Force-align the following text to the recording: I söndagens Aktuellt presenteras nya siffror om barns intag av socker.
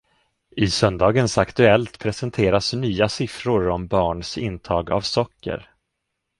I 0.57 0.67
söndagens 0.67 1.37
Aktuellt 1.37 1.99
presenteras 1.99 2.73
nya 2.73 3.09
siffror 3.09 3.67
om 3.69 3.87
barns 3.87 4.37
intag 4.37 4.91
av 4.91 5.01
socker. 5.01 5.69